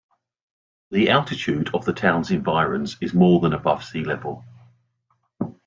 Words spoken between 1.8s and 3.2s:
the town's environs is